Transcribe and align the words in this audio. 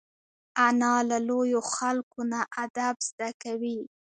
انا 0.67 0.93
له 1.09 1.17
لویو 1.27 1.61
خلکو 1.75 2.19
نه 2.31 2.39
ادب 2.63 2.95
زده 3.07 3.29
کوي 3.43 3.77